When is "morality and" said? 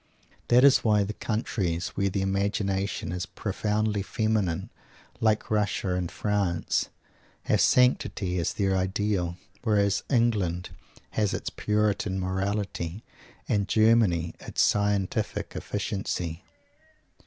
12.19-13.67